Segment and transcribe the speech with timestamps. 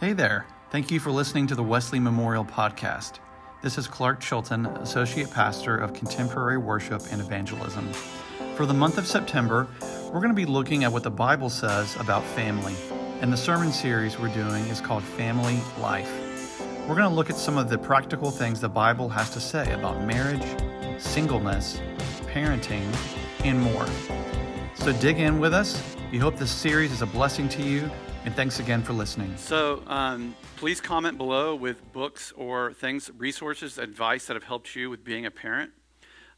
[0.00, 0.46] Hey there.
[0.70, 3.18] Thank you for listening to the Wesley Memorial Podcast.
[3.60, 7.86] This is Clark Chilton, Associate Pastor of Contemporary Worship and Evangelism.
[8.54, 9.68] For the month of September,
[10.06, 12.74] we're going to be looking at what the Bible says about family.
[13.20, 16.10] And the sermon series we're doing is called Family Life.
[16.88, 19.70] We're going to look at some of the practical things the Bible has to say
[19.74, 20.58] about marriage,
[20.98, 21.78] singleness,
[22.32, 22.90] parenting,
[23.44, 23.86] and more.
[24.76, 25.94] So dig in with us.
[26.10, 27.90] We hope this series is a blessing to you
[28.24, 29.34] and thanks again for listening.
[29.36, 34.90] So, um, please comment below with books or things, resources, advice that have helped you
[34.90, 35.70] with being a parent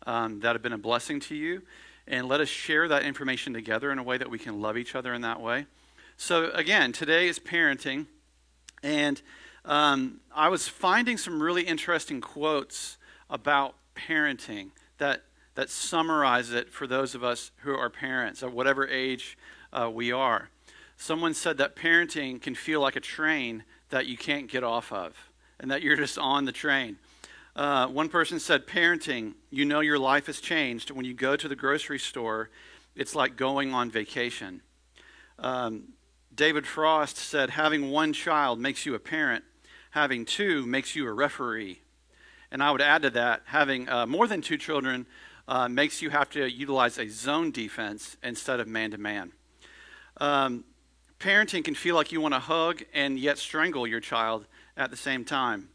[0.06, 1.62] um, that have been a blessing to you.
[2.06, 4.95] And let us share that information together in a way that we can love each
[4.95, 5.66] other in that way.
[6.16, 8.06] So, again, today is parenting.
[8.83, 9.20] And
[9.64, 12.97] um, I was finding some really interesting quotes
[13.30, 15.23] about parenting that,
[15.55, 19.37] that summarize it for those of us who are parents at whatever age
[19.73, 20.48] uh, we are.
[21.02, 25.33] Someone said that parenting can feel like a train that you can't get off of,
[25.58, 26.97] and that you're just on the train.
[27.56, 30.92] Uh, one person said, Parenting, you know your life has changed.
[30.92, 32.50] When you go to the grocery store,
[32.95, 34.61] it's like going on vacation.
[35.41, 35.95] Um,
[36.33, 39.42] David Frost said, Having one child makes you a parent,
[39.91, 41.80] having two makes you a referee.
[42.53, 45.06] And I would add to that, having uh, more than two children
[45.48, 49.33] uh, makes you have to utilize a zone defense instead of man to man
[51.23, 54.45] parenting can feel like you want to hug and yet strangle your child
[54.77, 55.69] at the same time.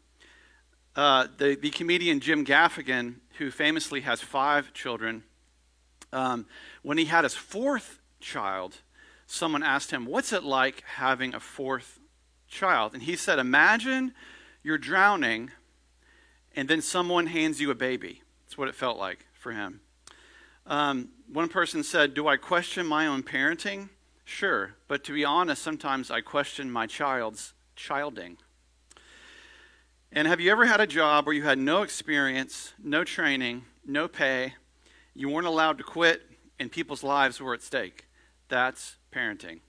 [0.94, 5.22] Uh, the, the comedian Jim Gaffigan, who famously has five children,
[6.12, 6.46] um,
[6.82, 8.76] when he had his fourth child,
[9.26, 11.98] someone asked him, What's it like having a fourth
[12.48, 12.94] child?
[12.94, 14.12] And he said, Imagine
[14.62, 15.50] you're drowning
[16.56, 18.22] and then someone hands you a baby.
[18.44, 19.80] That's what it felt like for him.
[20.66, 23.90] Um, one person said, Do I question my own parenting?
[24.28, 28.36] Sure, but to be honest, sometimes I question my child's childing.
[30.12, 34.06] And have you ever had a job where you had no experience, no training, no
[34.06, 34.52] pay,
[35.14, 36.22] you weren't allowed to quit,
[36.60, 38.06] and people's lives were at stake?
[38.48, 39.60] That's parenting.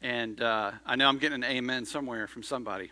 [0.00, 2.90] And uh, I know I'm getting an amen somewhere from somebody.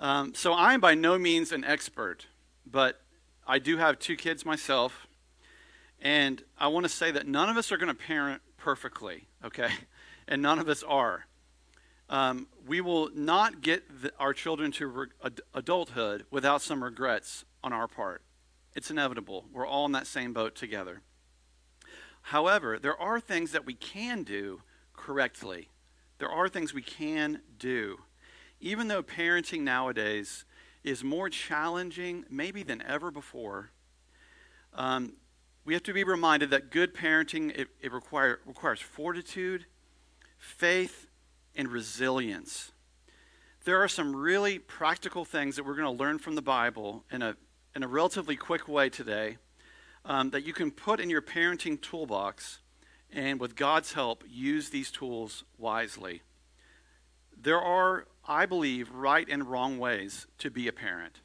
[0.00, 2.26] Um, so I am by no means an expert,
[2.66, 3.00] but
[3.46, 5.06] I do have two kids myself.
[6.02, 9.70] And I want to say that none of us are going to parent perfectly, okay?
[10.28, 11.26] And none of us are.
[12.10, 17.44] Um, we will not get the, our children to re- ad- adulthood without some regrets
[17.64, 18.22] on our part.
[18.74, 19.46] It's inevitable.
[19.52, 21.00] We're all in that same boat together.
[22.22, 24.62] However, there are things that we can do
[24.94, 25.68] correctly.
[26.18, 28.00] There are things we can do.
[28.60, 30.44] Even though parenting nowadays
[30.84, 33.70] is more challenging, maybe than ever before,
[34.74, 35.14] um,
[35.64, 39.66] we have to be reminded that good parenting it, it require, requires fortitude
[40.38, 41.06] faith,
[41.54, 42.72] and resilience.
[43.64, 47.20] There are some really practical things that we're going to learn from the Bible in
[47.20, 47.36] a,
[47.74, 49.36] in a relatively quick way today
[50.04, 52.60] um, that you can put in your parenting toolbox
[53.12, 56.22] and, with God's help, use these tools wisely.
[57.36, 61.20] There are, I believe, right and wrong ways to be a parent.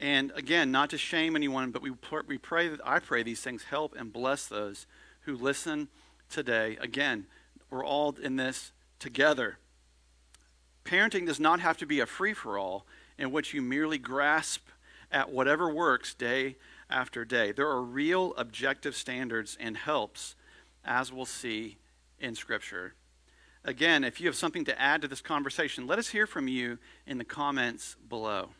[0.00, 1.92] And again, not to shame anyone, but we,
[2.26, 4.86] we pray that I pray these things help and bless those
[5.20, 5.88] who listen
[6.28, 6.76] today.
[6.80, 7.26] Again,
[7.70, 9.58] we're all in this together.
[10.84, 12.86] Parenting does not have to be a free for all
[13.18, 14.68] in which you merely grasp
[15.10, 16.56] at whatever works day
[16.90, 17.52] after day.
[17.52, 20.34] There are real objective standards and helps,
[20.84, 21.78] as we'll see
[22.18, 22.94] in Scripture.
[23.64, 26.78] Again, if you have something to add to this conversation, let us hear from you
[27.06, 28.50] in the comments below.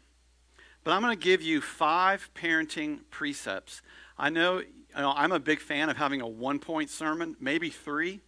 [0.83, 3.83] But I'm going to give you five parenting precepts.
[4.17, 4.67] I know, you
[4.97, 8.21] know I'm a big fan of having a one point sermon, maybe three.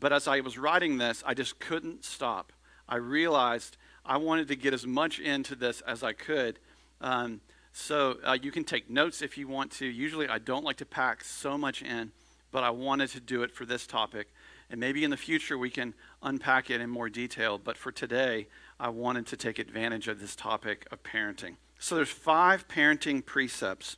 [0.00, 2.52] But as I was writing this, I just couldn't stop.
[2.88, 6.58] I realized I wanted to get as much into this as I could.
[7.02, 9.86] Um, so uh, you can take notes if you want to.
[9.86, 12.10] Usually I don't like to pack so much in,
[12.50, 14.32] but I wanted to do it for this topic.
[14.70, 17.58] And maybe in the future we can unpack it in more detail.
[17.58, 18.46] But for today,
[18.80, 21.56] I wanted to take advantage of this topic of parenting.
[21.78, 23.96] So there's five parenting precepts.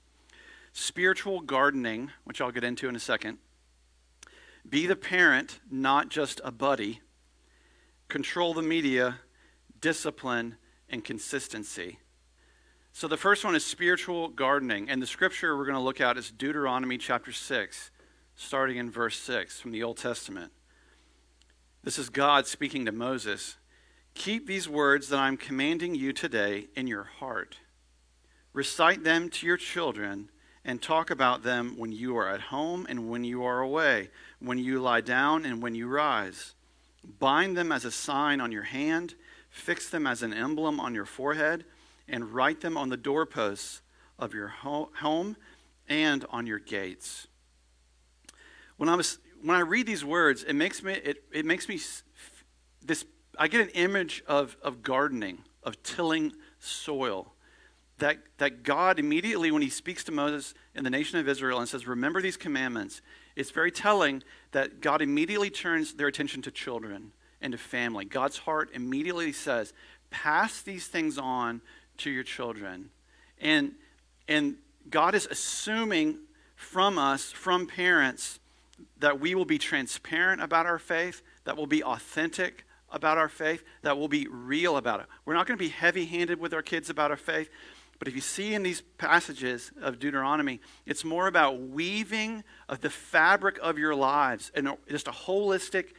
[0.73, 3.39] Spiritual gardening, which I'll get into in a second
[4.69, 7.01] be the parent, not just a buddy.
[8.09, 9.21] Control the media,
[9.81, 10.57] discipline,
[10.89, 11.99] and consistency.
[12.93, 14.91] So the first one is spiritual gardening.
[14.91, 17.91] And the scripture we're going to look at is Deuteronomy chapter 6,
[18.35, 20.53] starting in verse 6 from the Old Testament.
[21.83, 23.57] This is God speaking to Moses.
[24.15, 27.57] Keep these words that I'm commanding you today in your heart.
[28.53, 30.31] Recite them to your children
[30.65, 34.11] and talk about them when you are at home and when you are away,
[34.41, 36.55] when you lie down and when you rise.
[37.19, 39.15] Bind them as a sign on your hand,
[39.53, 41.67] Fix them as an emblem on your forehead
[42.09, 43.83] and write them on the doorposts
[44.19, 45.37] of your home
[45.87, 47.29] and on your gates.
[48.79, 51.79] When I was when I read these words, it makes me it, it makes me
[52.83, 53.05] this
[53.39, 57.32] I get an image of of gardening, of tilling soil.
[57.99, 61.69] That that God immediately when he speaks to Moses in the nation of Israel and
[61.69, 63.01] says, "Remember these commandments,"
[63.37, 68.05] it's very telling that God immediately turns their attention to children and to family.
[68.05, 69.73] God's heart immediately says,
[70.11, 71.61] "Pass these things on
[71.99, 72.91] to your children."
[73.39, 73.77] And
[74.27, 74.57] and
[74.89, 76.19] God is assuming
[76.57, 78.41] from us, from parents,
[78.99, 83.65] that we will be transparent about our faith, that we'll be authentic about our faith,
[83.83, 85.07] that we'll be real about it.
[85.25, 87.49] We're not going to be heavy handed with our kids about our faith.
[88.03, 92.91] But if you see in these passages of Deuteronomy, it's more about weaving of the
[92.91, 95.91] fabric of your lives and just a holistic,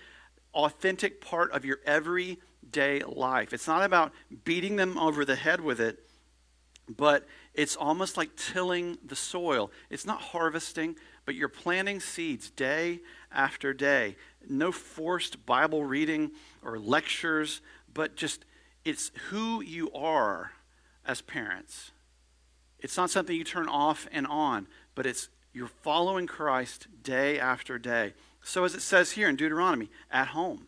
[0.54, 3.54] authentic part of your everyday life.
[3.54, 4.12] It's not about
[4.44, 6.06] beating them over the head with it,
[6.90, 9.72] but it's almost like tilling the soil.
[9.90, 13.00] It's not harvesting, but you're planting seeds day
[13.32, 14.18] after day.
[14.50, 17.62] No forced Bible reading or lectures,
[17.94, 18.44] but just
[18.84, 20.52] it's who you are
[21.06, 21.93] as parents.
[22.84, 27.80] It's not something you turn off and on, but it's you're following Christ day after
[27.80, 28.14] day.
[28.44, 30.68] So, as it says here in Deuteronomy, at home,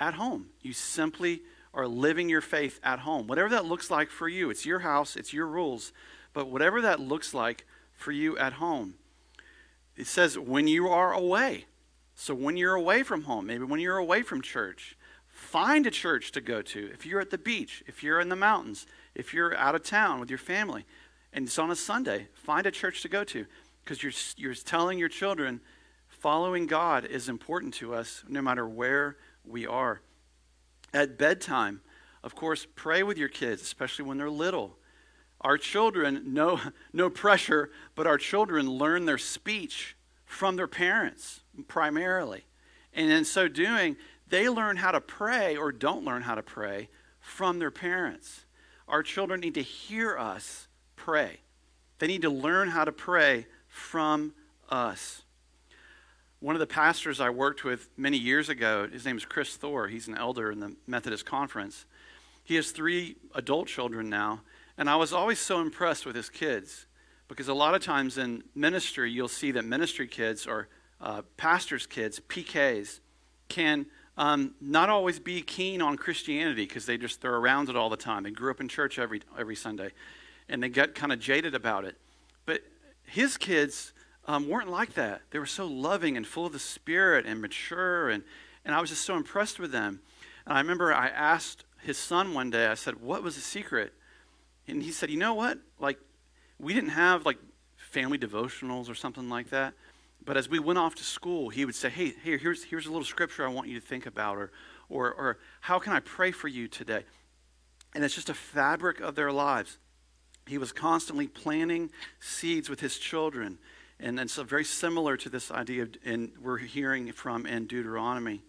[0.00, 3.28] at home, you simply are living your faith at home.
[3.28, 5.92] Whatever that looks like for you, it's your house, it's your rules,
[6.32, 8.94] but whatever that looks like for you at home.
[9.96, 11.66] It says when you are away.
[12.14, 14.96] So when you're away from home, maybe when you're away from church,
[15.28, 16.90] find a church to go to.
[16.92, 20.18] If you're at the beach, if you're in the mountains, if you're out of town
[20.18, 20.86] with your family,
[21.36, 23.44] and it's on a Sunday, find a church to go to
[23.84, 25.60] because you're, you're telling your children
[26.08, 30.00] following God is important to us no matter where we are.
[30.94, 31.82] At bedtime,
[32.24, 34.78] of course, pray with your kids, especially when they're little.
[35.42, 36.58] Our children, no,
[36.94, 39.94] no pressure, but our children learn their speech
[40.24, 42.46] from their parents primarily.
[42.94, 46.88] And in so doing, they learn how to pray or don't learn how to pray
[47.20, 48.46] from their parents.
[48.88, 50.65] Our children need to hear us
[51.06, 51.38] pray,
[52.00, 54.34] they need to learn how to pray from
[54.68, 55.22] us.
[56.40, 59.86] One of the pastors I worked with many years ago, his name is Chris Thor.
[59.86, 61.84] He's an elder in the Methodist Conference.
[62.42, 64.40] He has three adult children now,
[64.76, 66.86] and I was always so impressed with his kids
[67.28, 70.66] because a lot of times in ministry, you'll see that ministry kids or
[71.00, 72.98] uh, pastors' kids, PKs,
[73.48, 73.86] can
[74.16, 77.96] um, not always be keen on Christianity because they just they're around it all the
[77.96, 78.24] time.
[78.24, 79.92] They grew up in church every every Sunday,
[80.48, 81.96] and they got kind of jaded about it.
[82.44, 82.62] But
[83.04, 83.92] his kids
[84.26, 85.22] um, weren't like that.
[85.30, 88.24] They were so loving and full of the Spirit and mature, and,
[88.64, 90.00] and I was just so impressed with them.
[90.46, 93.92] And I remember I asked his son one day, I said, What was the secret?
[94.66, 95.58] And he said, You know what?
[95.78, 95.98] Like,
[96.58, 97.38] we didn't have like
[97.76, 99.74] family devotionals or something like that.
[100.24, 102.90] But as we went off to school, he would say, Hey, here, here's, here's a
[102.90, 104.50] little scripture I want you to think about, or,
[104.88, 107.04] or, or how can I pray for you today?
[107.94, 109.78] And it's just a fabric of their lives.
[110.46, 111.90] He was constantly planting
[112.20, 113.58] seeds with his children
[113.98, 118.42] and, and so very similar to this idea of, and we're hearing from in Deuteronomy.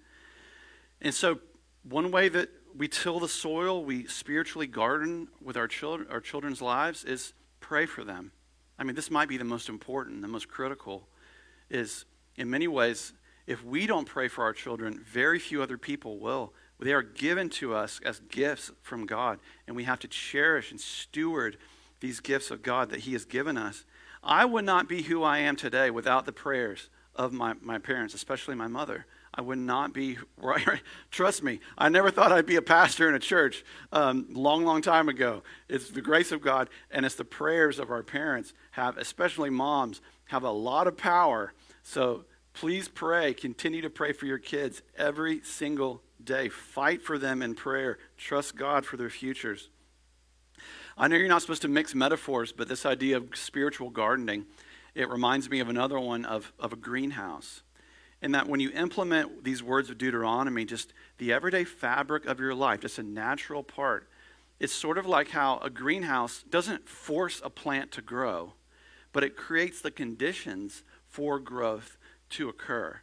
[1.02, 1.40] And so
[1.84, 6.62] one way that we till the soil, we spiritually garden with our children, our children's
[6.62, 8.32] lives is pray for them.
[8.78, 11.08] I mean, this might be the most important, the most critical,
[11.70, 12.06] is
[12.36, 13.14] in many ways,
[13.48, 16.54] if we don't pray for our children, very few other people will.
[16.80, 20.80] They are given to us as gifts from God, and we have to cherish and
[20.80, 21.58] steward
[22.00, 23.86] these gifts of God that He has given us.
[24.24, 28.14] I would not be who I am today without the prayers of my, my parents,
[28.14, 29.06] especially my mother.
[29.34, 30.82] I would not be right.
[31.12, 34.82] Trust me, I never thought I'd be a pastor in a church um, long, long
[34.82, 35.44] time ago.
[35.70, 40.02] It's the grace of God, and it's the prayers of our parents have, especially moms,
[40.26, 41.54] have a lot of power.
[41.84, 43.34] So please pray.
[43.34, 46.50] Continue to pray for your kids every single day.
[46.50, 47.98] Fight for them in prayer.
[48.18, 49.70] Trust God for their futures.
[51.00, 54.48] I know you're not supposed to mix metaphors, but this idea of spiritual gardening,
[54.96, 57.62] it reminds me of another one of, of a greenhouse.
[58.20, 62.56] And that when you implement these words of Deuteronomy, just the everyday fabric of your
[62.56, 64.10] life, just a natural part,
[64.60, 68.54] it's sort of like how a greenhouse doesn't force a plant to grow,
[69.14, 71.98] but it creates the conditions for growth
[72.32, 73.02] to occur.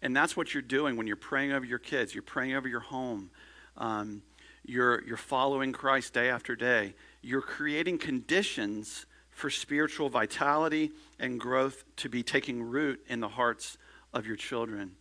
[0.00, 2.80] And that's what you're doing when you're praying over your kids, you're praying over your
[2.80, 3.30] home,
[3.76, 4.22] um,
[4.64, 11.84] you're, you're following Christ day after day you're creating conditions for spiritual vitality and growth
[11.96, 13.78] to be taking root in the hearts
[14.12, 14.96] of your children.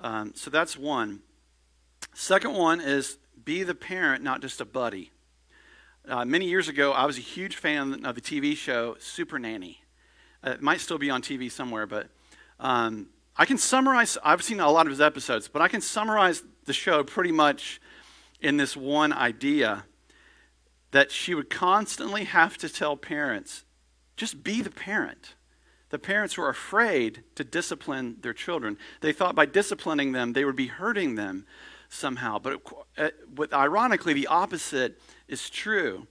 [0.00, 1.20] Um, so that's one.
[2.12, 5.12] Second one is be the parent, not just a buddy.
[6.06, 9.82] Uh, many years ago, I was a huge fan of the TV show Super Nanny.
[10.44, 12.08] Uh, it might still be on TV somewhere, but
[12.58, 13.06] um,
[13.36, 14.18] I can summarize.
[14.24, 17.80] I've seen a lot of his episodes, but I can summarize the show pretty much
[18.42, 19.84] in this one idea
[20.90, 23.64] that she would constantly have to tell parents,
[24.16, 25.34] just be the parent.
[25.88, 28.78] The parents were afraid to discipline their children.
[29.00, 31.46] They thought by disciplining them, they would be hurting them
[31.88, 32.38] somehow.
[32.38, 32.60] But,
[32.98, 36.06] uh, but ironically, the opposite is true.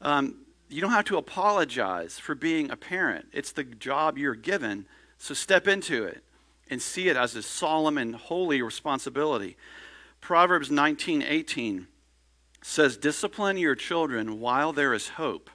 [0.00, 4.86] Um, you don't have to apologize for being a parent, it's the job you're given.
[5.18, 6.22] So step into it
[6.68, 9.56] and see it as a solemn and holy responsibility.
[10.26, 11.86] Proverbs 19:18
[12.60, 15.50] says, "Discipline your children while there is hope;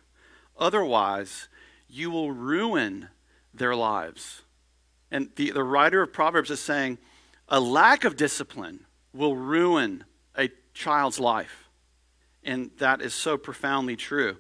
[0.57, 1.49] otherwise,
[1.89, 3.09] you will ruin
[3.53, 4.43] their lives."
[5.11, 6.99] And the, the writer of Proverbs is saying,
[7.49, 10.05] a lack of discipline will ruin
[10.37, 11.67] a child's life.
[12.41, 14.37] And that is so profoundly true.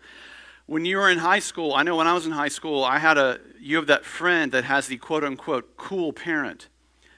[0.65, 2.99] When you were in high school, I know when I was in high school, I
[2.99, 6.69] had a, you have that friend that has the quote unquote cool parent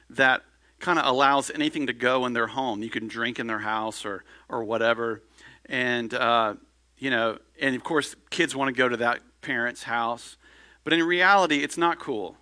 [0.09, 0.43] that
[0.83, 2.83] kind of allows anything to go in their home.
[2.83, 5.23] You can drink in their house or, or whatever.
[5.67, 6.55] And, uh,
[6.97, 10.35] you know, and of course, kids want to go to that parent's house.
[10.83, 12.35] But in reality, it's not cool.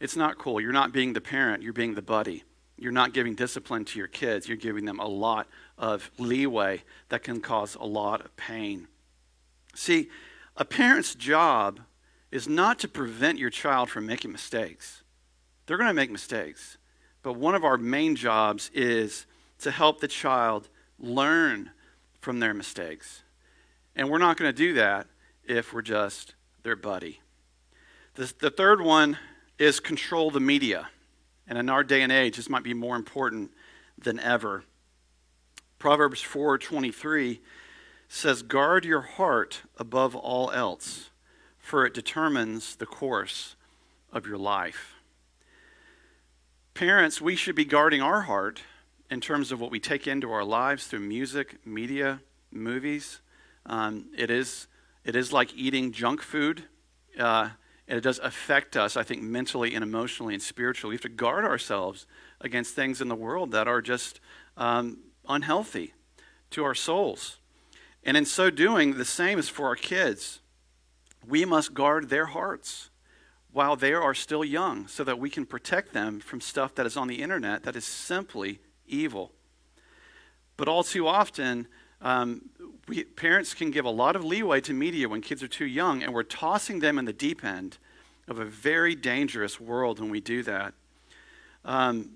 [0.00, 0.60] It's not cool.
[0.60, 2.42] You're not being the parent, you're being the buddy.
[2.76, 5.46] You're not giving discipline to your kids, you're giving them a lot
[5.78, 8.88] of leeway that can cause a lot of pain.
[9.74, 10.10] See,
[10.56, 11.80] a parent's job
[12.32, 15.04] is not to prevent your child from making mistakes.
[15.66, 16.78] They're going to make mistakes.
[17.26, 19.26] But one of our main jobs is
[19.58, 21.72] to help the child learn
[22.20, 23.24] from their mistakes.
[23.96, 25.08] And we're not going to do that
[25.42, 27.18] if we're just their buddy.
[28.14, 29.18] The, the third one
[29.58, 30.86] is control the media.
[31.48, 33.50] And in our day and age, this might be more important
[33.98, 34.62] than ever.
[35.80, 37.40] Proverbs 4:23
[38.08, 41.10] says, "Guard your heart above all else,
[41.58, 43.56] for it determines the course
[44.12, 44.95] of your life."
[46.76, 48.60] Parents, we should be guarding our heart
[49.10, 52.20] in terms of what we take into our lives through music, media,
[52.52, 53.20] movies.
[53.64, 54.66] Um, it is
[55.02, 56.64] it is like eating junk food.
[57.18, 57.48] Uh,
[57.88, 60.90] and it does affect us, I think, mentally and emotionally and spiritually.
[60.90, 62.06] We have to guard ourselves
[62.42, 64.20] against things in the world that are just
[64.58, 65.94] um, unhealthy
[66.50, 67.38] to our souls.
[68.04, 70.40] And in so doing, the same is for our kids.
[71.26, 72.90] We must guard their hearts
[73.56, 76.94] while they are still young so that we can protect them from stuff that is
[76.94, 79.32] on the internet that is simply evil.
[80.58, 81.66] But all too often,
[82.02, 82.50] um,
[82.86, 86.02] we, parents can give a lot of leeway to media when kids are too young,
[86.02, 87.78] and we're tossing them in the deep end
[88.28, 90.74] of a very dangerous world when we do that.
[91.64, 92.10] Um,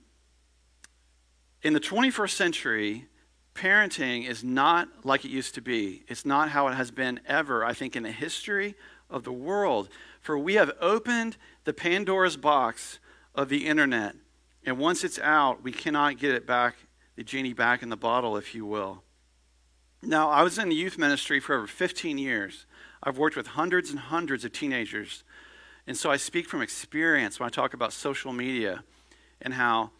[1.62, 3.06] in the 21st century,
[3.54, 6.02] parenting is not like it used to be.
[6.06, 8.75] It's not how it has been ever, I think, in the history
[9.11, 9.88] of the world.
[10.21, 12.99] For we have opened the Pandora's box
[13.35, 14.14] of the internet,
[14.64, 16.76] and once it's out, we cannot get it back,
[17.17, 19.02] the genie back in the bottle, if you will.
[20.02, 22.67] Now, I was in the youth ministry for over 15 years.
[23.02, 25.25] I've worked with hundreds and hundreds of teenagers.
[25.87, 28.85] And so I speak from experience when I talk about social media
[29.43, 29.90] and how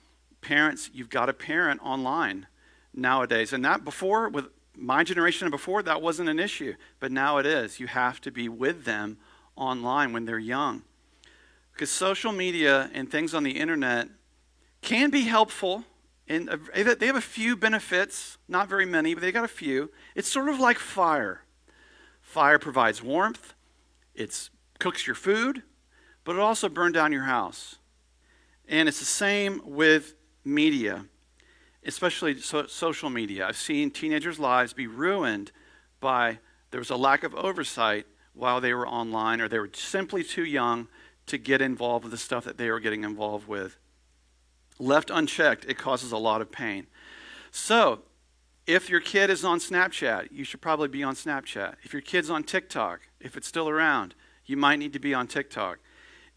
[0.41, 2.47] parents, you've got to parent online
[2.95, 3.53] nowadays.
[3.53, 4.47] And that before, with
[4.77, 6.75] my generation and before, that wasn't an issue.
[6.99, 7.81] But now it is.
[7.81, 9.19] You have to be with them
[9.57, 10.83] online when they're young.
[11.73, 14.09] Because social media and things on the internet
[14.83, 15.85] can be helpful
[16.29, 19.91] and they have a few benefits, not very many, but they got a few.
[20.15, 21.43] It's sort of like fire.
[22.21, 23.55] Fire provides warmth,
[24.15, 25.65] it cooks your food,
[26.23, 27.79] but it also burns down your house.
[28.69, 31.07] And it's the same with media,
[31.85, 33.47] especially so, social media.
[33.47, 35.53] I've seen teenagers' lives be ruined
[36.01, 36.39] by
[36.71, 40.45] there was a lack of oversight while they were online, or they were simply too
[40.45, 40.89] young
[41.27, 43.77] to get involved with the stuff that they were getting involved with.
[44.79, 46.87] Left unchecked, it causes a lot of pain.
[47.51, 48.01] So,
[48.67, 51.75] if your kid is on Snapchat, you should probably be on Snapchat.
[51.83, 54.15] If your kid's on TikTok, if it's still around,
[54.47, 55.79] you might need to be on TikTok.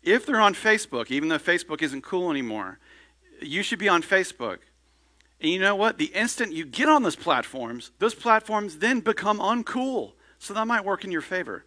[0.02, 2.80] If they're on Facebook, even though Facebook isn't cool anymore,
[3.42, 4.60] you should be on Facebook.
[5.44, 5.98] And you know what?
[5.98, 10.14] The instant you get on those platforms, those platforms then become uncool.
[10.40, 11.66] So that might work in your favor.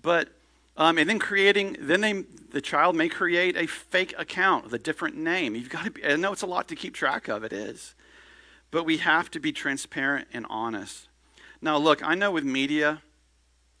[0.00, 0.28] But
[0.76, 2.22] um, and then creating, then they,
[2.52, 5.56] the child may create a fake account with a different name.
[5.56, 7.96] You've got to be, I know it's a lot to keep track of, it is.
[8.70, 11.08] But we have to be transparent and honest.
[11.60, 13.02] Now, look, I know with media,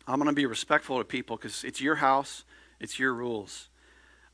[0.08, 2.42] I'm going to be respectful to people because it's your house,
[2.80, 3.68] it's your rules.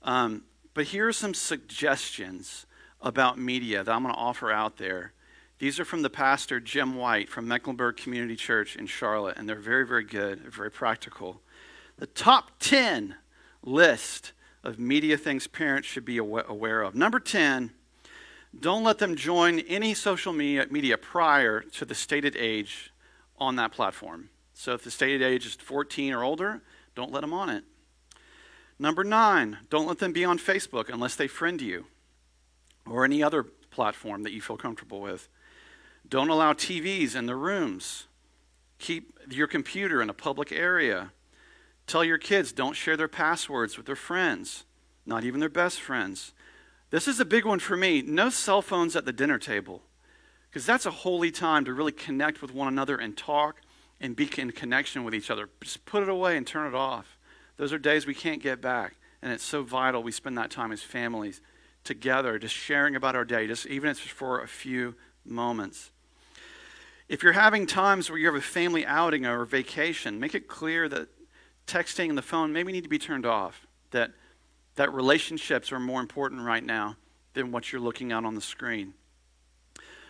[0.01, 2.65] Um, but here are some suggestions
[3.05, 5.13] about media that I'm going to offer out there.
[5.59, 9.57] These are from the pastor Jim White from Mecklenburg Community Church in Charlotte, and they're
[9.57, 11.43] very, very good, very practical.
[11.99, 13.15] The top 10
[13.63, 14.33] list
[14.65, 16.95] of media things parents should be aware of.
[16.95, 17.71] Number 10,
[18.59, 22.91] don't let them join any social media, media prior to the stated age
[23.39, 24.31] on that platform.
[24.55, 26.63] So if the stated age is 14 or older,
[26.95, 27.65] don't let them on it.
[28.79, 31.87] Number nine, don't let them be on Facebook unless they friend you
[32.88, 35.29] or any other platform that you feel comfortable with.
[36.09, 38.07] Don't allow TVs in the rooms.
[38.79, 41.12] Keep your computer in a public area.
[41.87, 44.64] Tell your kids don't share their passwords with their friends,
[45.07, 46.33] not even their best friends.
[46.91, 48.03] This is a big one for me.
[48.03, 49.83] No cell phones at the dinner table,
[50.49, 53.61] because that's a holy time to really connect with one another and talk
[54.00, 55.49] and be in connection with each other.
[55.62, 57.17] Just put it away and turn it off.
[57.57, 58.97] Those are days we can't get back.
[59.23, 61.41] And it's so vital we spend that time as families
[61.85, 65.91] together, just sharing about our day, just even if it's for a few moments.
[67.09, 70.88] If you're having times where you have a family outing or vacation, make it clear
[70.88, 71.09] that
[71.67, 73.67] texting and the phone maybe need to be turned off.
[73.91, 74.12] That
[74.76, 76.97] that relationships are more important right now
[77.35, 78.95] than what you're looking at on the screen.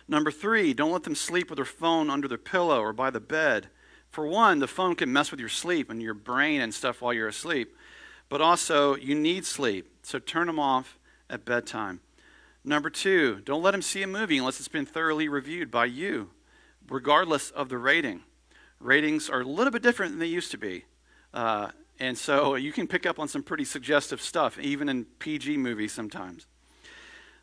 [0.07, 3.19] Number three, don't let them sleep with their phone under their pillow or by the
[3.19, 3.69] bed.
[4.09, 7.13] For one, the phone can mess with your sleep and your brain and stuff while
[7.13, 7.75] you're asleep.
[8.29, 9.87] But also, you need sleep.
[10.03, 10.97] So turn them off
[11.29, 12.01] at bedtime.
[12.63, 16.31] Number two, don't let them see a movie unless it's been thoroughly reviewed by you,
[16.89, 18.21] regardless of the rating.
[18.79, 20.85] Ratings are a little bit different than they used to be.
[21.33, 25.57] Uh, and so you can pick up on some pretty suggestive stuff, even in PG
[25.57, 26.47] movies sometimes.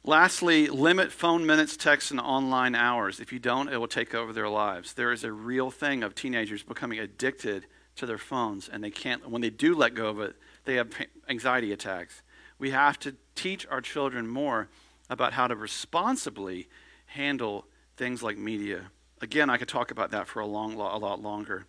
[0.05, 3.21] Lastly, limit phone minutes, texts, and online hours.
[3.21, 4.95] If you don't, it will take over their lives.
[4.95, 9.31] There is a real thing of teenagers becoming addicted to their phones, and they can't,
[9.31, 10.35] when they do let go of it,
[10.65, 10.89] they have
[11.29, 12.23] anxiety attacks.
[12.59, 14.69] We have to teach our children more
[15.11, 16.69] about how to responsibly
[17.07, 17.67] handle
[17.97, 18.91] things like media.
[19.21, 21.67] Again, I could talk about that for a, long, a lot longer.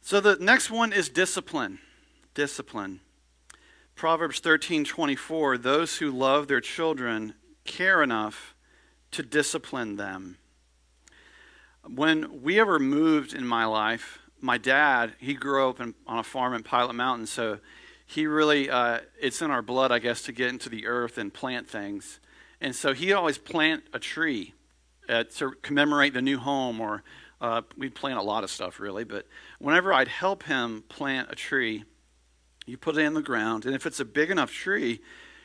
[0.00, 1.78] So the next one is discipline.
[2.34, 3.00] Discipline.
[3.94, 7.34] Proverbs 13:24, those who love their children
[7.64, 8.54] care enough
[9.10, 10.38] to discipline them.
[11.82, 16.22] When we ever moved in my life, my dad, he grew up in, on a
[16.22, 17.58] farm in Pilot Mountain, so
[18.08, 21.32] he really, uh, it's in our blood, I guess, to get into the earth and
[21.32, 22.20] plant things.
[22.58, 24.54] And so he'd always plant a tree
[25.10, 27.02] uh, to commemorate the new home, or
[27.42, 29.04] uh, we'd plant a lot of stuff, really.
[29.04, 29.26] But
[29.58, 31.84] whenever I'd help him plant a tree,
[32.64, 35.00] you put it in the ground, and if it's a big enough tree,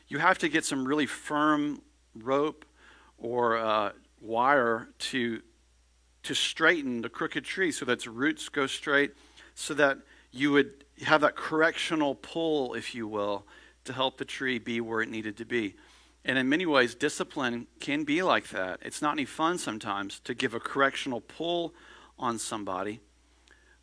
[0.08, 1.82] you have to get some really firm
[2.16, 2.64] rope
[3.18, 5.42] or uh, wire to
[6.24, 9.12] to straighten the crooked tree so that its roots go straight,
[9.54, 9.98] so that
[10.34, 13.46] you would have that correctional pull, if you will,
[13.86, 15.76] to help the tree be where it needed to be.
[16.26, 18.80] And in many ways, discipline can be like that.
[18.82, 21.74] It's not any fun sometimes to give a correctional pull
[22.18, 23.00] on somebody.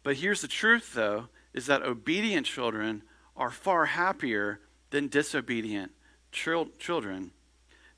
[0.02, 3.02] But here's the truth, though, is that obedient children
[3.36, 4.60] are far happier
[4.90, 5.92] than disobedient
[6.32, 7.30] children.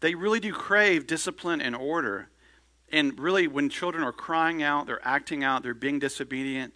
[0.01, 2.29] They really do crave discipline and order.
[2.91, 6.75] And really, when children are crying out, they're acting out, they're being disobedient,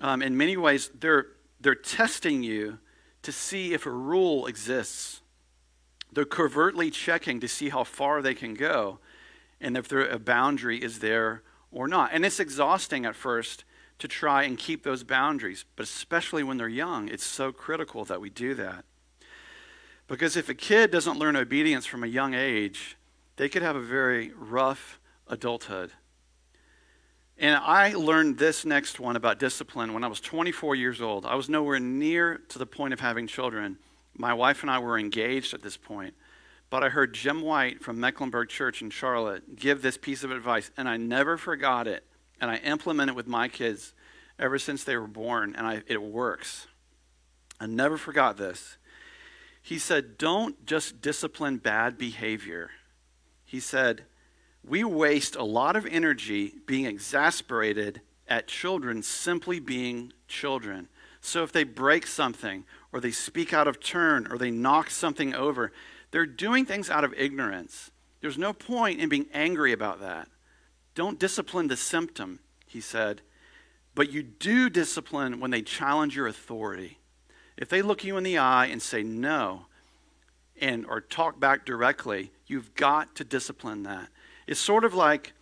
[0.00, 1.26] um, in many ways, they're,
[1.60, 2.78] they're testing you
[3.22, 5.20] to see if a rule exists.
[6.12, 9.00] They're covertly checking to see how far they can go
[9.60, 12.10] and if there, a boundary is there or not.
[12.12, 13.64] And it's exhausting at first
[13.98, 15.64] to try and keep those boundaries.
[15.76, 18.84] But especially when they're young, it's so critical that we do that.
[20.06, 22.96] Because if a kid doesn't learn obedience from a young age,
[23.36, 25.92] they could have a very rough adulthood.
[27.38, 31.24] And I learned this next one about discipline when I was 24 years old.
[31.24, 33.78] I was nowhere near to the point of having children.
[34.14, 36.14] My wife and I were engaged at this point.
[36.70, 40.70] But I heard Jim White from Mecklenburg Church in Charlotte give this piece of advice,
[40.76, 42.04] and I never forgot it
[42.40, 43.94] and I implement it with my kids
[44.38, 46.66] ever since they were born, and I, it works.
[47.60, 48.76] I never forgot this.
[49.60, 52.70] He said, Don't just discipline bad behavior.
[53.44, 54.04] He said,
[54.66, 60.88] We waste a lot of energy being exasperated at children simply being children.
[61.20, 65.34] So if they break something, or they speak out of turn, or they knock something
[65.34, 65.72] over,
[66.10, 67.90] they're doing things out of ignorance.
[68.20, 70.28] There's no point in being angry about that.
[70.94, 73.22] Don't discipline the symptom, he said,
[73.94, 76.98] but you do discipline when they challenge your authority.
[77.56, 79.66] If they look you in the eye and say no,
[80.60, 84.08] and or talk back directly, you've got to discipline that.
[84.48, 85.34] It's sort of like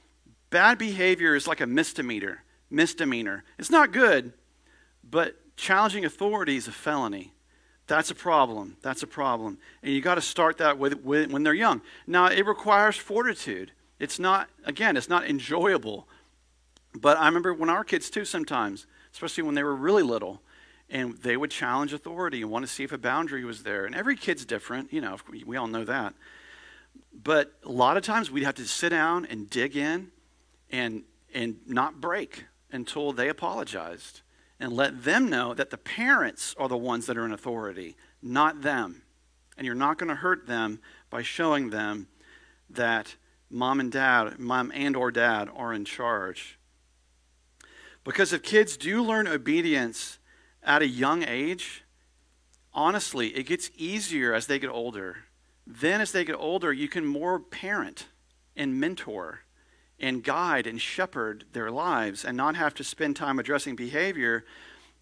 [0.50, 2.42] bad behavior is like a misdemeanor.
[2.68, 3.44] Misdemeanor.
[3.56, 4.32] It's not good,
[5.08, 7.32] but challenging authority is a felony.
[7.86, 8.76] That's a problem.
[8.82, 9.58] That's a problem.
[9.82, 11.82] And you got to start that with, with, when they're young.
[12.08, 13.70] Now, it requires fortitude.
[14.00, 16.08] It's not, again, it's not enjoyable.
[16.92, 20.42] But I remember when our kids, too, sometimes, especially when they were really little,
[20.90, 23.86] and they would challenge authority and want to see if a boundary was there.
[23.86, 25.16] And every kid's different, you know,
[25.46, 26.14] we all know that.
[27.22, 30.10] But a lot of times we'd have to sit down and dig in
[30.70, 34.20] and, and not break until they apologized
[34.60, 38.62] and let them know that the parents are the ones that are in authority, not
[38.62, 39.02] them.
[39.56, 42.08] And you're not going to hurt them by showing them
[42.68, 43.16] that
[43.48, 46.58] mom and dad, mom and or dad are in charge.
[48.04, 50.18] Because if kids do learn obedience
[50.62, 51.84] at a young age,
[52.74, 55.25] honestly, it gets easier as they get older.
[55.66, 58.06] Then, as they get older, you can more parent
[58.54, 59.40] and mentor
[59.98, 64.44] and guide and shepherd their lives and not have to spend time addressing behavior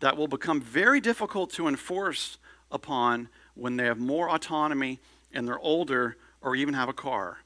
[0.00, 2.38] that will become very difficult to enforce
[2.70, 5.00] upon when they have more autonomy
[5.32, 7.38] and they're older or even have a car.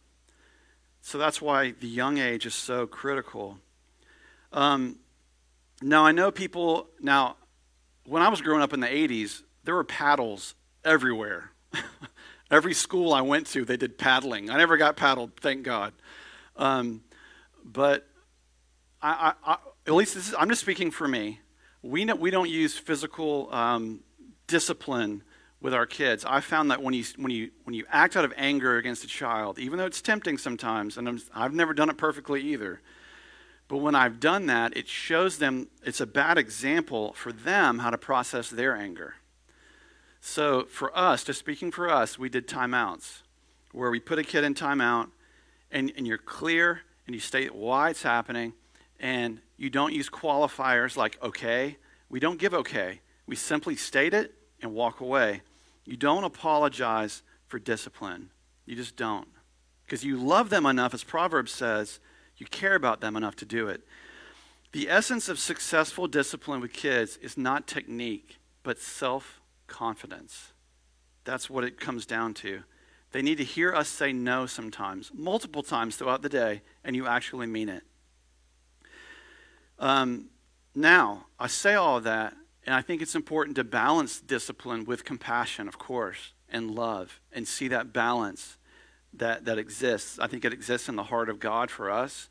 [1.01, 3.59] So that's why the young age is so critical.
[4.53, 4.97] Um,
[5.81, 7.37] now, I know people, now,
[8.05, 10.55] when I was growing up in the 80s, there were paddles
[10.85, 11.53] everywhere.
[12.51, 14.51] Every school I went to, they did paddling.
[14.51, 15.93] I never got paddled, thank God.
[16.57, 17.03] Um,
[17.65, 18.07] but
[19.03, 19.57] I, I, I,
[19.87, 21.41] at least is, I'm just speaking for me.
[21.83, 24.01] We, know, we don't use physical um,
[24.47, 25.23] discipline
[25.61, 26.25] with our kids.
[26.25, 29.09] I found that when you, when, you, when you act out of anger against a
[29.09, 32.81] child, even though it's tempting sometimes, and I'm, I've never done it perfectly either,
[33.69, 37.91] but when I've done that, it shows them it's a bad example for them how
[37.91, 39.17] to process their anger.
[40.21, 43.23] So for us, just speaking for us, we did timeouts
[43.73, 45.11] where we put a kid in timeout
[45.71, 48.53] and, and you're clear and you state why it's happening
[49.01, 51.77] and you don't use qualifiers like okay.
[52.09, 53.01] We don't give okay.
[53.27, 55.43] We simply state it and walk away.
[55.85, 58.31] You don't apologize for discipline.
[58.67, 59.29] You just don't.
[59.85, 62.01] Because you love them enough, as Proverbs says,
[62.37, 63.83] you care about them enough to do it.
[64.73, 69.38] The essence of successful discipline with kids is not technique, but self
[69.69, 70.53] confidence.
[71.25, 72.63] That's what it comes down to.
[73.13, 77.07] They need to hear us say no sometimes, multiple times throughout the day, and you
[77.07, 77.83] actually mean it.
[79.79, 80.27] Um,
[80.75, 82.35] now, I say all that,
[82.67, 87.47] and I think it's important to balance discipline with compassion, of course, and love, and
[87.49, 88.59] see that balance
[89.15, 90.19] that, that exists.
[90.19, 92.29] I think it exists in the heart of God for us.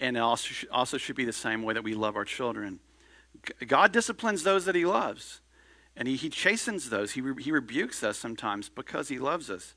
[0.00, 2.80] And it also, also should be the same way that we love our children.
[3.66, 5.40] God disciplines those that he loves.
[5.96, 7.12] And he, he chastens those.
[7.12, 9.74] He, re, he rebukes us sometimes because he loves us.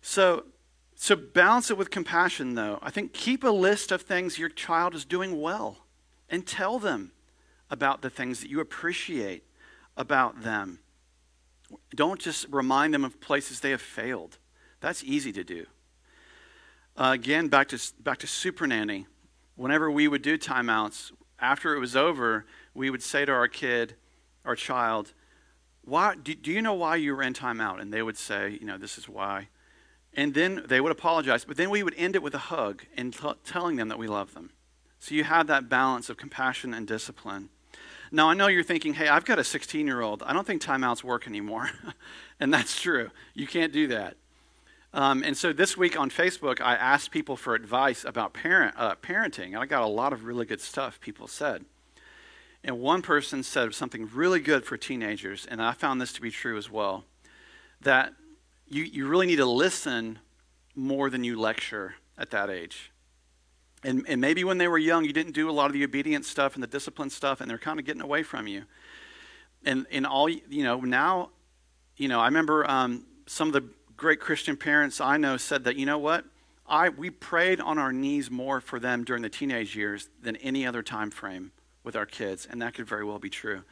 [0.00, 0.44] So,
[0.94, 2.78] so balance it with compassion, though.
[2.82, 5.78] I think keep a list of things your child is doing well
[6.30, 7.12] and tell them
[7.70, 9.44] about the things that you appreciate
[9.96, 10.78] about them.
[11.94, 14.38] Don't just remind them of places they have failed.
[14.80, 15.66] That's easy to do.
[16.96, 19.06] Uh, again, back to, back to Super Nanny.
[19.56, 23.94] Whenever we would do timeouts, after it was over, we would say to our kid,
[24.48, 25.12] our child,
[25.84, 27.80] why, do, do you know why you were in timeout?
[27.80, 29.48] And they would say, you know, this is why.
[30.14, 33.12] And then they would apologize, but then we would end it with a hug and
[33.12, 34.50] t- telling them that we love them.
[34.98, 37.50] So you have that balance of compassion and discipline.
[38.10, 40.22] Now, I know you're thinking, hey, I've got a 16 year old.
[40.22, 41.70] I don't think timeouts work anymore.
[42.40, 43.10] and that's true.
[43.34, 44.16] You can't do that.
[44.94, 48.94] Um, and so this week on Facebook, I asked people for advice about parent, uh,
[48.94, 51.66] parenting, and I got a lot of really good stuff people said.
[52.64, 56.30] And one person said something really good for teenagers, and I found this to be
[56.30, 57.04] true as well
[57.80, 58.12] that
[58.66, 60.18] you, you really need to listen
[60.74, 62.90] more than you lecture at that age.
[63.84, 66.28] And, and maybe when they were young, you didn't do a lot of the obedience
[66.28, 68.64] stuff and the discipline stuff, and they're kind of getting away from you.
[69.64, 71.30] And, and all, you know, now,
[71.96, 73.64] you know, I remember um, some of the
[73.96, 76.24] great Christian parents I know said that, you know what?
[76.66, 80.66] I, we prayed on our knees more for them during the teenage years than any
[80.66, 81.52] other time frame
[81.88, 83.62] with our kids, and that could very well be true.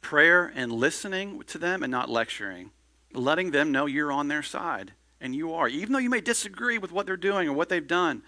[0.00, 2.70] Prayer and listening to them and not lecturing,
[3.12, 5.68] letting them know you're on their side, and you are.
[5.68, 8.22] Even though you may disagree with what they're doing or what they've done,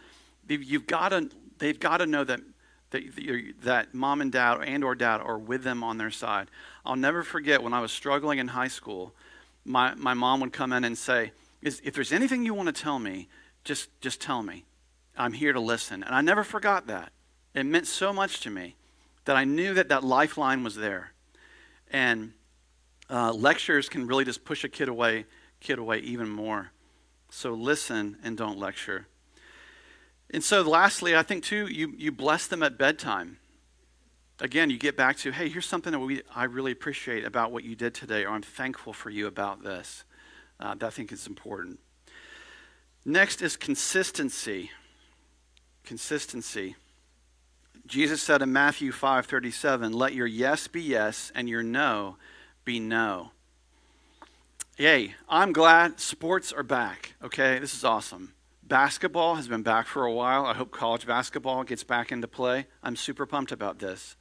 [0.46, 2.40] you've got to, they've got to know that,
[2.90, 6.48] that, that mom and dad and or dad are with them on their side.
[6.84, 9.14] I'll never forget when I was struggling in high school,
[9.64, 12.98] my, my mom would come in and say, if there's anything you want to tell
[12.98, 13.28] me,
[13.64, 14.66] just, just tell me.
[15.16, 16.02] I'm here to listen.
[16.02, 17.10] And I never forgot that.
[17.54, 18.76] It meant so much to me
[19.24, 21.12] that I knew that that lifeline was there.
[21.90, 22.32] And
[23.10, 25.26] uh, lectures can really just push a kid away,
[25.60, 26.72] kid away even more.
[27.30, 29.06] So listen and don't lecture.
[30.30, 33.38] And so, lastly, I think too, you, you bless them at bedtime.
[34.40, 37.64] Again, you get back to, hey, here's something that we, I really appreciate about what
[37.64, 40.04] you did today, or I'm thankful for you about this.
[40.58, 41.80] Uh, that I think is important.
[43.04, 44.70] Next is consistency.
[45.84, 46.76] Consistency.
[47.86, 52.16] Jesus said in Matthew 5:37, "Let your yes be yes and your no
[52.64, 53.32] be no."
[54.78, 57.14] Yay, I'm glad sports are back.
[57.22, 58.34] Okay, this is awesome.
[58.62, 60.46] Basketball has been back for a while.
[60.46, 62.66] I hope college basketball gets back into play.
[62.82, 64.16] I'm super pumped about this.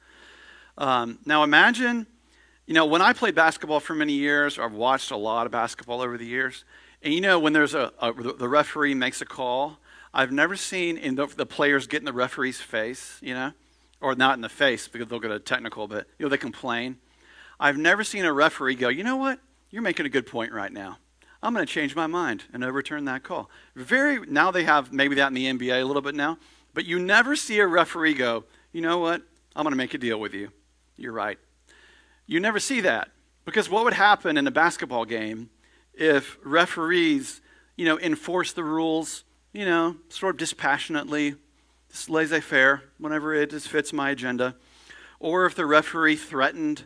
[0.76, 2.06] Um, now imagine,
[2.66, 6.02] you know, when I played basketball for many years, I've watched a lot of basketball
[6.02, 6.64] over the years,
[7.02, 9.78] and you know, when there's a, a the referee makes a call,
[10.14, 13.52] I've never seen in the, the, players get in the referee's face, you know,
[14.00, 16.98] or not in the face because they'll get a technical, but you know they complain.
[17.58, 19.38] I've never seen a referee go, you know what,
[19.70, 20.98] you're making a good point right now.
[21.42, 23.50] I'm going to change my mind and overturn that call.
[23.74, 26.38] Very now they have maybe that in the NBA a little bit now,
[26.74, 29.22] but you never see a referee go, you know what,
[29.56, 30.50] I'm going to make a deal with you.
[30.96, 31.38] You're right.
[32.26, 33.08] You never see that
[33.44, 35.50] because what would happen in a basketball game
[35.94, 37.40] if referees,
[37.76, 41.34] you know, enforce the rules, you know, sort of dispassionately,
[41.90, 44.56] just laissez-faire, whenever it just fits my agenda,
[45.20, 46.84] or if the referee threatened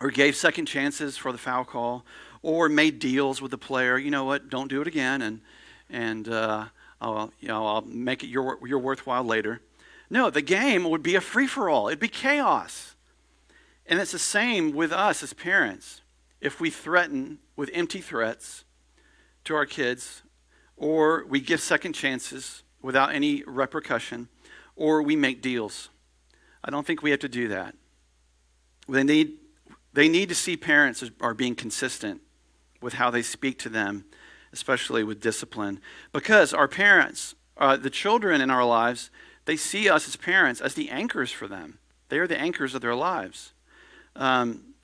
[0.00, 2.04] or gave second chances for the foul call,
[2.42, 3.98] or made deals with the player.
[3.98, 4.48] You know what?
[4.50, 5.40] Don't do it again, and
[5.90, 6.66] and uh,
[7.00, 9.60] I'll you know I'll make it your your worthwhile later.
[10.08, 11.88] No, the game would be a free for all.
[11.88, 12.94] It'd be chaos,
[13.86, 16.02] and it's the same with us as parents.
[16.40, 18.64] If we threaten with empty threats
[19.44, 20.22] to our kids,
[20.76, 24.28] or we give second chances without any repercussion,
[24.76, 25.88] or we make deals.
[26.62, 27.74] I don't think we have to do that.
[28.88, 29.38] They need,
[29.92, 32.20] they need to see parents are being consistent
[32.80, 34.04] with how they speak to them,
[34.52, 35.80] especially with discipline.
[36.12, 39.10] Because our parents, uh, the children in our lives,
[39.46, 41.78] they see us as parents as the anchors for them.
[42.08, 43.52] They are the anchors of their lives.
[44.14, 44.74] Um,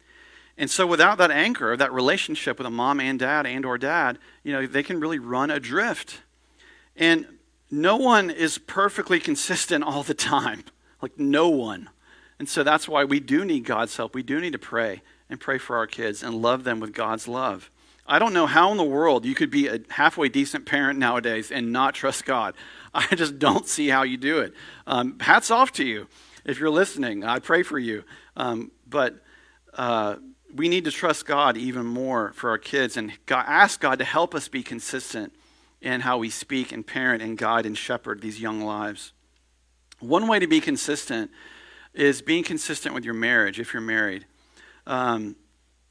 [0.58, 4.18] and so without that anchor, that relationship with a mom and dad and or dad,
[4.44, 6.20] you know, they can really run adrift.
[6.96, 7.26] And
[7.70, 10.64] no one is perfectly consistent all the time.
[11.00, 11.88] Like no one.
[12.38, 14.14] And so that's why we do need God's help.
[14.14, 17.26] We do need to pray and pray for our kids and love them with God's
[17.26, 17.70] love.
[18.06, 21.50] I don't know how in the world you could be a halfway decent parent nowadays
[21.50, 22.54] and not trust God.
[22.94, 24.52] I just don't see how you do it.
[24.86, 26.08] Um, hats off to you
[26.44, 27.24] if you're listening.
[27.24, 28.04] I pray for you.
[28.36, 29.22] Um, but
[29.72, 30.16] uh,
[30.54, 34.04] we need to trust God even more for our kids and God, ask God to
[34.04, 35.32] help us be consistent
[35.80, 39.12] in how we speak and parent and guide and shepherd these young lives.
[40.00, 41.30] One way to be consistent
[41.94, 44.26] is being consistent with your marriage if you're married.
[44.86, 45.36] Um,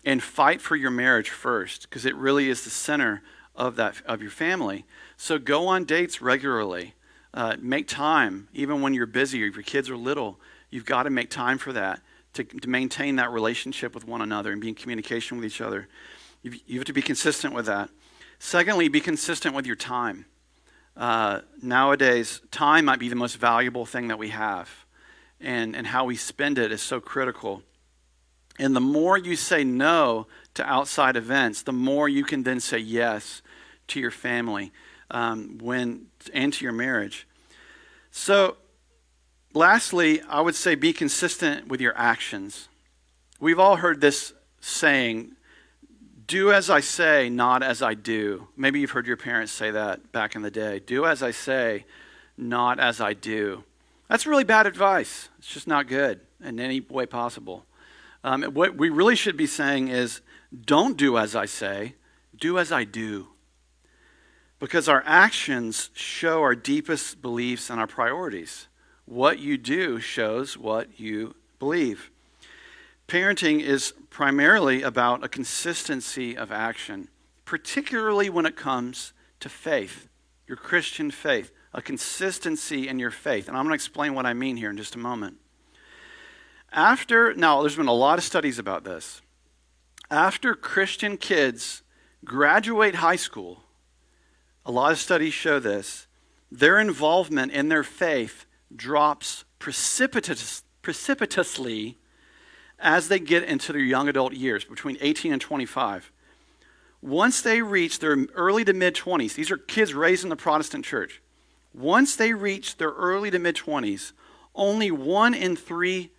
[0.04, 3.22] and fight for your marriage first because it really is the center
[3.56, 4.86] of that of your family.
[5.18, 6.96] So go on dates regularly.
[7.34, 10.40] Uh, make time, even when you're busy or if your kids are little.
[10.70, 12.02] You've got to make time for that
[12.34, 15.88] to, to maintain that relationship with one another and be in communication with each other.
[16.42, 17.90] You, you have to be consistent with that.
[18.40, 20.26] Secondly, be consistent with your time.
[20.98, 24.70] Uh, nowadays, time might be the most valuable thing that we have,
[25.40, 27.64] and, and how we spend it is so critical.
[28.60, 32.78] And the more you say no to outside events, the more you can then say
[32.78, 33.42] yes
[33.88, 34.72] to your family
[35.10, 37.28] um, when, and to your marriage.
[38.12, 38.58] So,
[39.54, 42.70] Lastly, I would say be consistent with your actions.
[43.40, 45.32] We've all heard this saying,
[46.26, 48.48] do as I say, not as I do.
[48.56, 50.80] Maybe you've heard your parents say that back in the day.
[50.80, 51.86] Do as I say,
[52.38, 53.66] not as I do.
[54.08, 55.28] That's really bad advice.
[55.40, 57.66] It's just not good in any way possible.
[58.24, 60.22] Um, what we really should be saying is
[60.66, 61.96] don't do as I say,
[62.36, 63.28] do as I do.
[64.60, 68.68] Because our actions show our deepest beliefs and our priorities.
[69.12, 72.10] What you do shows what you believe.
[73.10, 77.10] Parenting is primarily about a consistency of action,
[77.44, 80.08] particularly when it comes to faith,
[80.48, 83.50] your Christian faith, a consistency in your faith.
[83.50, 85.40] And I'm going to explain what I mean here in just a moment.
[86.72, 89.22] After, now, there's been a lot of studies about this.
[90.10, 91.82] After Christian kids
[92.24, 93.64] graduate high school,
[94.66, 96.08] a lot of studies show this,
[96.50, 101.98] their involvement in their faith drops precipitous, precipitously
[102.80, 106.12] as they get into their young adult years, between 18 and 25.
[107.02, 110.86] Once they reach their early to mid 20s, these are kids raised in the Protestant
[110.86, 111.22] church.
[111.74, 114.14] Once they reach their early to mid 20s,
[114.54, 116.12] only one in three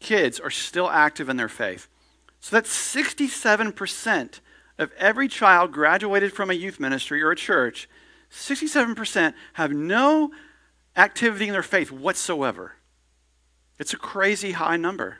[0.00, 1.88] kids are still active in their faith.
[2.40, 4.40] So that's 67%
[4.78, 7.88] of every child graduated from a youth ministry or a church,
[8.30, 10.30] 67% have no
[10.96, 12.76] activity in their faith whatsoever.
[13.78, 15.18] It's a crazy high number.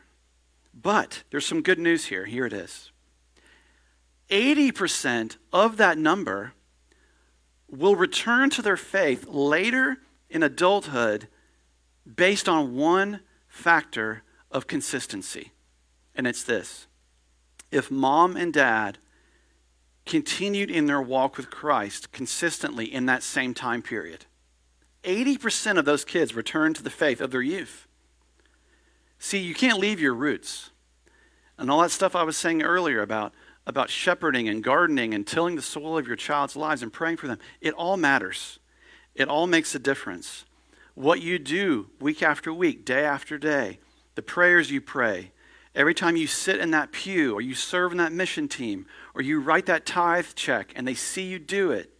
[0.72, 2.26] But there's some good news here.
[2.26, 2.90] Here it is
[4.30, 6.52] 80% of that number
[7.68, 11.28] will return to their faith later in adulthood
[12.14, 15.52] based on one factor of consistency.
[16.14, 16.86] And it's this
[17.70, 18.98] if mom and dad
[20.04, 24.26] continued in their walk with Christ consistently in that same time period,
[25.06, 27.86] 80% of those kids return to the faith of their youth.
[29.18, 30.70] See, you can't leave your roots.
[31.56, 33.32] And all that stuff I was saying earlier about,
[33.66, 37.26] about shepherding and gardening and tilling the soil of your child's lives and praying for
[37.26, 38.58] them, it all matters.
[39.14, 40.44] It all makes a difference.
[40.94, 43.78] What you do week after week, day after day,
[44.14, 45.32] the prayers you pray,
[45.74, 49.22] every time you sit in that pew or you serve in that mission team or
[49.22, 51.95] you write that tithe check and they see you do it,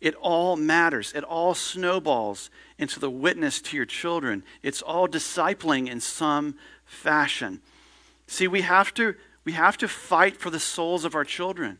[0.00, 1.12] it all matters.
[1.12, 4.44] It all snowballs into the witness to your children.
[4.62, 7.60] It's all discipling in some fashion.
[8.26, 11.78] See, we have to we have to fight for the souls of our children.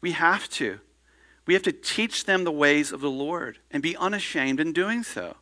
[0.00, 0.80] We have to.
[1.46, 5.02] We have to teach them the ways of the Lord and be unashamed in doing
[5.02, 5.36] so.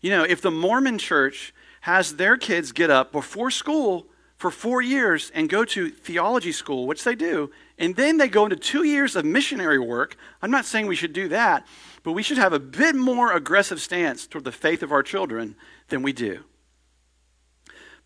[0.00, 4.06] You know, if the Mormon church has their kids get up before school
[4.40, 8.44] for four years and go to theology school, which they do, and then they go
[8.44, 11.66] into two years of missionary work, I'm not saying we should do that,
[12.02, 15.56] but we should have a bit more aggressive stance toward the faith of our children
[15.88, 16.44] than we do.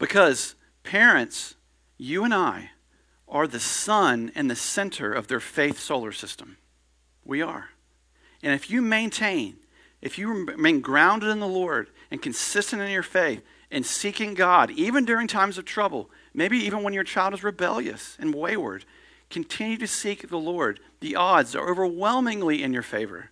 [0.01, 1.55] Because parents,
[1.99, 2.73] you and I,
[3.29, 6.57] are the sun and the center of their faith solar system.
[7.25, 7.69] We are.
[8.43, 9.59] And if you maintain
[10.05, 13.43] if you remain grounded in the Lord and consistent in your faith
[13.75, 18.17] and seeking God, even during times of trouble, maybe even when your child is rebellious
[18.21, 18.85] and wayward,
[19.31, 20.79] continue to seek the Lord.
[21.01, 23.31] The odds are overwhelmingly in your favor.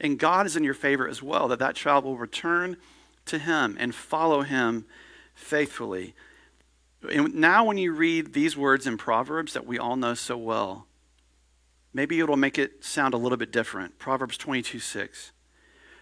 [0.00, 2.78] And God is in your favor as well, that that child will return
[3.26, 4.86] to Him and follow Him
[5.34, 6.14] faithfully.
[7.12, 10.86] And now, when you read these words in Proverbs that we all know so well,
[11.92, 13.98] maybe it'll make it sound a little bit different.
[13.98, 15.32] Proverbs 22 6.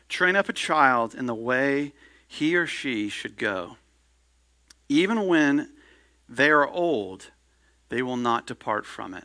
[0.08, 1.92] Train up a child in the way
[2.32, 3.76] he or she should go.
[4.88, 5.68] Even when
[6.26, 7.30] they are old,
[7.90, 9.24] they will not depart from it.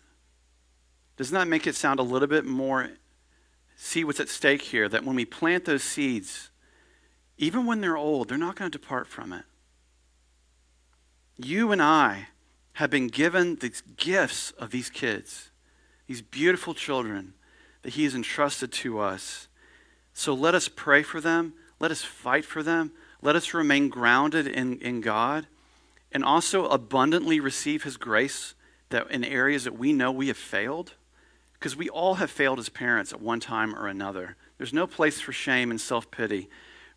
[1.15, 2.89] Doesn't that make it sound a little bit more?
[3.78, 6.50] See what's at stake here that when we plant those seeds,
[7.38, 9.46] even when they're old, they're not going to depart from it.
[11.38, 12.28] You and I
[12.74, 15.50] have been given the gifts of these kids,
[16.08, 17.36] these beautiful children
[17.84, 19.48] that He has entrusted to us.
[20.13, 21.54] So let us pray for them.
[21.80, 22.92] Let us fight for them.
[23.22, 25.48] Let us remain grounded in, in God
[26.12, 28.56] and also abundantly receive His grace
[28.90, 30.94] that in areas that we know we have failed.
[31.54, 34.36] Because we all have failed as parents at one time or another.
[34.58, 36.50] There's no place for shame and self pity.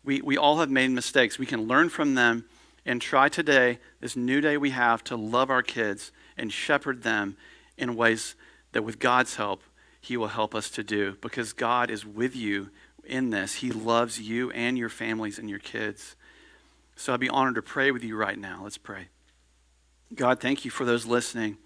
[0.03, 1.39] We, we all have made mistakes.
[1.39, 2.45] We can learn from them
[2.85, 7.37] and try today, this new day we have, to love our kids and shepherd them
[7.77, 8.35] in ways
[8.71, 9.61] that with God's help,
[9.99, 11.17] He will help us to do.
[11.21, 12.69] Because God is with you
[13.05, 13.55] in this.
[13.55, 16.15] He loves you and your families and your kids.
[16.95, 18.61] So I'd be honored to pray with you right now.
[18.63, 19.07] Let's pray.
[20.13, 21.57] God, thank you for those listening.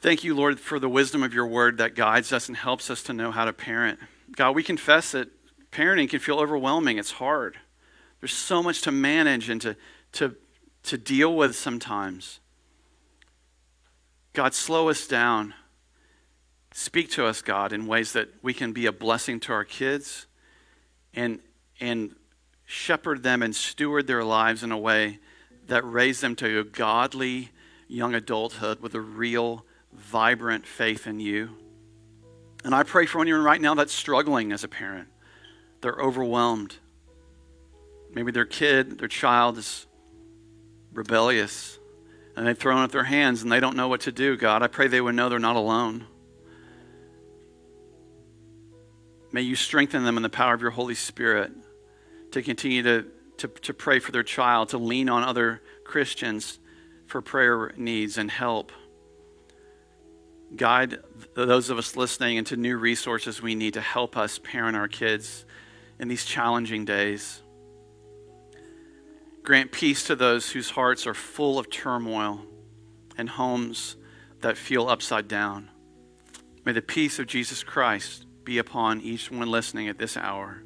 [0.00, 3.02] Thank you, Lord, for the wisdom of your word that guides us and helps us
[3.04, 3.98] to know how to parent.
[4.36, 5.28] God, we confess that
[5.70, 6.98] parenting can feel overwhelming.
[6.98, 7.56] It's hard.
[8.20, 9.76] There's so much to manage and to,
[10.12, 10.34] to,
[10.84, 12.40] to deal with sometimes.
[14.34, 15.54] God, slow us down.
[16.76, 20.26] Speak to us, God, in ways that we can be a blessing to our kids
[21.14, 21.38] and,
[21.80, 22.16] and
[22.66, 25.20] shepherd them and steward their lives in a way
[25.68, 27.50] that raise them to a godly
[27.86, 31.50] young adulthood with a real, vibrant faith in you.
[32.64, 35.06] And I pray for anyone right now that's struggling as a parent.
[35.80, 36.74] They're overwhelmed.
[38.12, 39.86] Maybe their kid, their child is
[40.92, 41.78] rebellious
[42.34, 44.64] and they've thrown up their hands and they don't know what to do, God.
[44.64, 46.08] I pray they would know they're not alone.
[49.34, 51.50] May you strengthen them in the power of your Holy Spirit
[52.30, 53.04] to continue to,
[53.38, 56.60] to, to pray for their child, to lean on other Christians
[57.06, 58.70] for prayer needs and help.
[60.54, 61.00] Guide
[61.34, 65.44] those of us listening into new resources we need to help us parent our kids
[65.98, 67.42] in these challenging days.
[69.42, 72.40] Grant peace to those whose hearts are full of turmoil
[73.18, 73.96] and homes
[74.42, 75.70] that feel upside down.
[76.64, 80.62] May the peace of Jesus Christ be upon each one listening at this hour.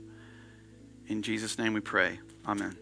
[1.07, 2.21] In Jesus' name we pray.
[2.47, 2.77] Amen.